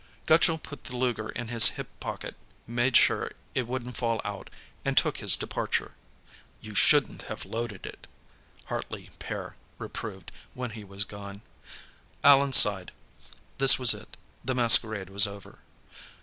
Gutchall 0.25 0.57
put 0.57 0.85
the 0.85 0.97
Luger 0.97 1.29
in 1.29 1.49
his 1.49 1.67
hip 1.77 1.87
pocket, 1.99 2.35
made 2.65 2.97
sure 2.97 3.33
it 3.53 3.67
wouldn't 3.67 3.97
fall 3.97 4.19
out, 4.25 4.49
and 4.83 4.97
took 4.97 5.17
his 5.19 5.37
departure. 5.37 5.91
"You 6.59 6.73
shouldn't 6.73 7.21
have 7.29 7.45
loaded 7.45 7.85
it," 7.85 8.07
Hartley 8.65 9.11
père 9.19 9.53
reproved, 9.77 10.31
when 10.55 10.71
he 10.71 10.83
was 10.83 11.05
gone. 11.05 11.41
Allan 12.23 12.53
sighed. 12.53 12.91
This 13.59 13.77
was 13.77 13.93
it; 13.93 14.17
the 14.43 14.55
masquerade 14.55 15.11
was 15.11 15.27
over. 15.27 15.59